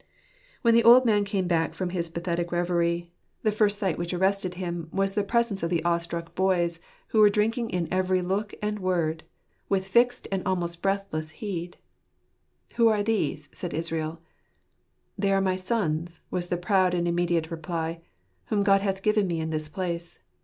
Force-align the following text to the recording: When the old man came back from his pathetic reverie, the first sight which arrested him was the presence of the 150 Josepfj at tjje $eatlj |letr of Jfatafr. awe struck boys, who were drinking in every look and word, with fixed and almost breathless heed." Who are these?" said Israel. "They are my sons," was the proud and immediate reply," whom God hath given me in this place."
When 0.63 0.73
the 0.73 0.83
old 0.83 1.05
man 1.05 1.23
came 1.25 1.45
back 1.47 1.75
from 1.75 1.91
his 1.91 2.09
pathetic 2.09 2.51
reverie, 2.51 3.11
the 3.43 3.51
first 3.51 3.77
sight 3.77 3.99
which 3.99 4.15
arrested 4.15 4.55
him 4.55 4.89
was 4.91 5.13
the 5.13 5.23
presence 5.23 5.61
of 5.61 5.69
the 5.69 5.75
150 5.83 5.83
Josepfj 5.83 6.05
at 6.07 6.09
tjje 6.09 6.09
$eatlj 6.09 6.25
|letr 6.25 6.25
of 6.25 6.33
Jfatafr. 6.33 6.33
awe 6.33 6.33
struck 6.33 6.35
boys, 6.35 6.79
who 7.09 7.19
were 7.19 7.29
drinking 7.29 7.69
in 7.69 7.87
every 7.93 8.21
look 8.23 8.55
and 8.63 8.79
word, 8.79 9.23
with 9.69 9.85
fixed 9.87 10.27
and 10.31 10.41
almost 10.43 10.81
breathless 10.81 11.29
heed." 11.29 11.77
Who 12.77 12.87
are 12.87 13.03
these?" 13.03 13.49
said 13.53 13.75
Israel. 13.75 14.19
"They 15.19 15.31
are 15.31 15.39
my 15.39 15.55
sons," 15.55 16.21
was 16.31 16.47
the 16.47 16.57
proud 16.57 16.95
and 16.95 17.07
immediate 17.07 17.51
reply," 17.51 18.01
whom 18.45 18.63
God 18.63 18.81
hath 18.81 19.03
given 19.03 19.27
me 19.27 19.39
in 19.39 19.51
this 19.51 19.69
place." 19.69 20.17